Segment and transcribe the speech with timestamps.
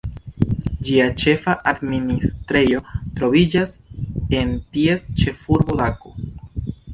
[0.85, 2.81] Ĝia ĉefa administrejo
[3.19, 3.75] troviĝas
[4.39, 6.17] en ties ĉefurbo Dako.